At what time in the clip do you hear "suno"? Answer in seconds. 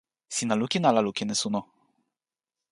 1.41-1.61